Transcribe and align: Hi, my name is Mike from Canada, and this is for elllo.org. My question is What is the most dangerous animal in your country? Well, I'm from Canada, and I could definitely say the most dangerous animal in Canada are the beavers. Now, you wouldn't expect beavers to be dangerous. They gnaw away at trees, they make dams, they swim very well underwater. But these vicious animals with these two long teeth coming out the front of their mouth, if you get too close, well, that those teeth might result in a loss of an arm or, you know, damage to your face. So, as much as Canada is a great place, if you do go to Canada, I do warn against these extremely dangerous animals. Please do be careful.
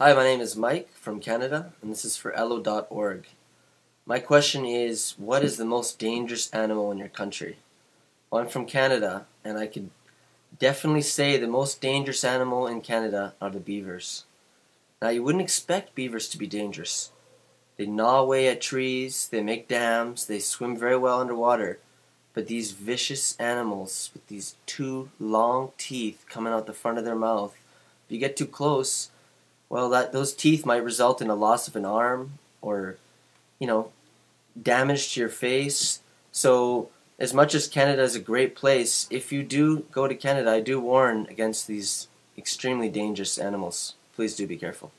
Hi, 0.00 0.14
my 0.14 0.22
name 0.22 0.40
is 0.40 0.54
Mike 0.54 0.90
from 0.94 1.18
Canada, 1.18 1.72
and 1.82 1.90
this 1.90 2.04
is 2.04 2.16
for 2.16 2.30
elllo.org. 2.30 3.26
My 4.06 4.20
question 4.20 4.64
is 4.64 5.16
What 5.18 5.42
is 5.42 5.56
the 5.56 5.64
most 5.64 5.98
dangerous 5.98 6.48
animal 6.52 6.92
in 6.92 6.98
your 6.98 7.08
country? 7.08 7.56
Well, 8.30 8.40
I'm 8.40 8.48
from 8.48 8.64
Canada, 8.64 9.26
and 9.44 9.58
I 9.58 9.66
could 9.66 9.90
definitely 10.56 11.02
say 11.02 11.36
the 11.36 11.48
most 11.48 11.80
dangerous 11.80 12.22
animal 12.22 12.68
in 12.68 12.80
Canada 12.80 13.34
are 13.40 13.50
the 13.50 13.58
beavers. 13.58 14.24
Now, 15.02 15.08
you 15.08 15.24
wouldn't 15.24 15.42
expect 15.42 15.96
beavers 15.96 16.28
to 16.28 16.38
be 16.38 16.46
dangerous. 16.46 17.10
They 17.76 17.86
gnaw 17.86 18.20
away 18.20 18.46
at 18.46 18.60
trees, 18.60 19.28
they 19.28 19.42
make 19.42 19.66
dams, 19.66 20.26
they 20.26 20.38
swim 20.38 20.76
very 20.76 20.96
well 20.96 21.20
underwater. 21.20 21.80
But 22.34 22.46
these 22.46 22.70
vicious 22.70 23.36
animals 23.40 24.10
with 24.14 24.28
these 24.28 24.54
two 24.64 25.10
long 25.18 25.72
teeth 25.76 26.24
coming 26.28 26.52
out 26.52 26.66
the 26.66 26.72
front 26.72 26.98
of 26.98 27.04
their 27.04 27.16
mouth, 27.16 27.58
if 28.06 28.12
you 28.12 28.18
get 28.20 28.36
too 28.36 28.46
close, 28.46 29.10
well, 29.68 29.88
that 29.90 30.12
those 30.12 30.34
teeth 30.34 30.64
might 30.64 30.84
result 30.84 31.20
in 31.20 31.30
a 31.30 31.34
loss 31.34 31.68
of 31.68 31.76
an 31.76 31.84
arm 31.84 32.38
or, 32.62 32.96
you 33.58 33.66
know, 33.66 33.90
damage 34.60 35.12
to 35.14 35.20
your 35.20 35.28
face. 35.28 36.00
So, 36.32 36.90
as 37.18 37.34
much 37.34 37.54
as 37.54 37.66
Canada 37.66 38.02
is 38.02 38.14
a 38.14 38.20
great 38.20 38.54
place, 38.54 39.08
if 39.10 39.32
you 39.32 39.42
do 39.42 39.84
go 39.90 40.06
to 40.06 40.14
Canada, 40.14 40.50
I 40.50 40.60
do 40.60 40.80
warn 40.80 41.26
against 41.28 41.66
these 41.66 42.06
extremely 42.36 42.88
dangerous 42.88 43.38
animals. 43.38 43.94
Please 44.14 44.36
do 44.36 44.46
be 44.46 44.56
careful. 44.56 44.92